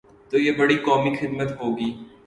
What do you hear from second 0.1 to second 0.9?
تو یہ بڑی